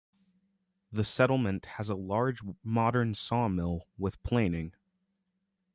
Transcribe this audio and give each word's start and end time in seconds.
The 0.91 1.03
settlement 1.03 1.67
has 1.77 1.87
a 1.87 1.93
large 1.93 2.39
modern 2.63 3.13
sawmill 3.13 3.85
with 3.99 4.19
planing. 4.23 4.73